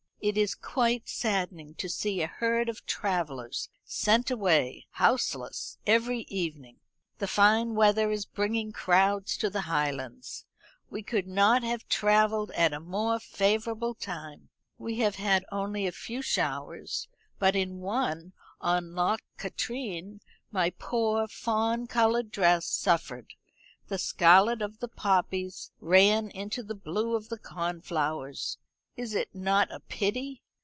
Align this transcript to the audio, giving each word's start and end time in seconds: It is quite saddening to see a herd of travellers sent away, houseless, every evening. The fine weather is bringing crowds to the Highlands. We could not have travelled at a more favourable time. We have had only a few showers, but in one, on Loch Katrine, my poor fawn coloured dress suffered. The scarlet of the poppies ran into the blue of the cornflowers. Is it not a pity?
It 0.23 0.37
is 0.37 0.53
quite 0.53 1.09
saddening 1.09 1.73
to 1.79 1.89
see 1.89 2.21
a 2.21 2.27
herd 2.27 2.69
of 2.69 2.85
travellers 2.85 3.69
sent 3.83 4.29
away, 4.29 4.85
houseless, 4.91 5.79
every 5.87 6.25
evening. 6.29 6.77
The 7.17 7.25
fine 7.25 7.73
weather 7.73 8.11
is 8.11 8.27
bringing 8.27 8.71
crowds 8.71 9.35
to 9.37 9.49
the 9.49 9.61
Highlands. 9.61 10.45
We 10.91 11.01
could 11.01 11.25
not 11.25 11.63
have 11.63 11.89
travelled 11.89 12.51
at 12.51 12.71
a 12.71 12.79
more 12.79 13.19
favourable 13.19 13.95
time. 13.95 14.49
We 14.77 14.99
have 14.99 15.15
had 15.15 15.43
only 15.51 15.87
a 15.87 15.91
few 15.91 16.21
showers, 16.21 17.07
but 17.39 17.55
in 17.55 17.79
one, 17.79 18.33
on 18.59 18.93
Loch 18.93 19.21
Katrine, 19.39 20.21
my 20.51 20.69
poor 20.69 21.27
fawn 21.27 21.87
coloured 21.87 22.29
dress 22.29 22.67
suffered. 22.67 23.33
The 23.87 23.97
scarlet 23.97 24.61
of 24.61 24.81
the 24.81 24.87
poppies 24.87 25.71
ran 25.79 26.29
into 26.29 26.61
the 26.61 26.75
blue 26.75 27.15
of 27.15 27.29
the 27.29 27.39
cornflowers. 27.39 28.59
Is 28.97 29.15
it 29.15 29.33
not 29.33 29.71
a 29.73 29.79
pity? 29.79 30.43